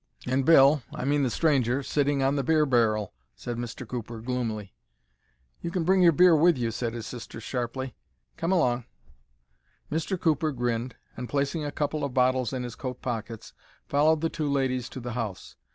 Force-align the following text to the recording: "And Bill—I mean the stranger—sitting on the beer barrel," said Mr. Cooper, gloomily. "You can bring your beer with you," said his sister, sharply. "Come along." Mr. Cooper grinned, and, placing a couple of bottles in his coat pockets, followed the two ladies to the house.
"And 0.25 0.47
Bill—I 0.47 1.05
mean 1.05 1.21
the 1.21 1.29
stranger—sitting 1.29 2.23
on 2.23 2.35
the 2.35 2.43
beer 2.43 2.65
barrel," 2.65 3.13
said 3.35 3.57
Mr. 3.57 3.87
Cooper, 3.87 4.19
gloomily. 4.19 4.73
"You 5.61 5.69
can 5.69 5.83
bring 5.83 6.01
your 6.01 6.11
beer 6.11 6.35
with 6.35 6.57
you," 6.57 6.71
said 6.71 6.95
his 6.95 7.05
sister, 7.05 7.39
sharply. 7.39 7.95
"Come 8.35 8.51
along." 8.51 8.85
Mr. 9.91 10.19
Cooper 10.19 10.51
grinned, 10.53 10.95
and, 11.15 11.29
placing 11.29 11.63
a 11.63 11.71
couple 11.71 12.03
of 12.03 12.15
bottles 12.15 12.51
in 12.51 12.63
his 12.63 12.73
coat 12.73 13.03
pockets, 13.03 13.53
followed 13.85 14.21
the 14.21 14.29
two 14.29 14.51
ladies 14.51 14.89
to 14.89 14.99
the 14.99 15.13
house. 15.13 15.55